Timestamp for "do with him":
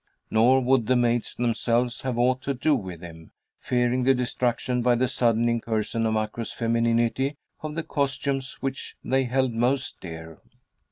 2.55-3.33